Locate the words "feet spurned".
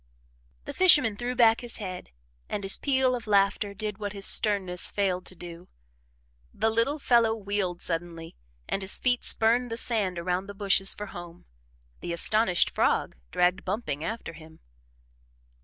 8.97-9.69